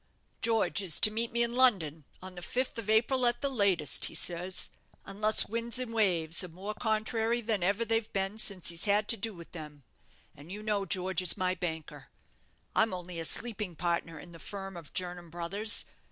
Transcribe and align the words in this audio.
George 0.41 0.81
is 0.81 0.99
to 0.99 1.11
meet 1.11 1.31
me 1.31 1.43
in 1.43 1.53
London 1.53 2.05
on 2.23 2.33
the 2.33 2.41
fifth 2.41 2.79
of 2.79 2.89
April, 2.89 3.27
at 3.27 3.41
the 3.41 3.49
latest, 3.51 4.05
he 4.05 4.15
says, 4.15 4.71
unless 5.05 5.45
winds 5.47 5.77
and 5.77 5.93
waves 5.93 6.43
are 6.43 6.47
more 6.47 6.73
contrary 6.73 7.39
than 7.39 7.61
ever 7.61 7.85
they've 7.85 8.11
been 8.11 8.39
since 8.39 8.69
he's 8.69 8.85
had 8.85 9.07
to 9.09 9.15
do 9.15 9.31
with 9.31 9.51
them; 9.51 9.83
and 10.35 10.51
you 10.51 10.63
know 10.63 10.87
George 10.87 11.21
is 11.21 11.37
my 11.37 11.53
banker. 11.53 12.07
I'm 12.75 12.95
only 12.95 13.19
a 13.19 13.25
sleeping 13.25 13.75
partner 13.75 14.17
in 14.17 14.31
the 14.31 14.39
firm 14.39 14.75
of 14.75 14.91
Jernam 14.91 15.29
Brothers. 15.29 15.85